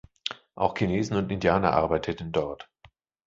[0.55, 2.67] Auch Chinesen und Indianer arbeiteten dort.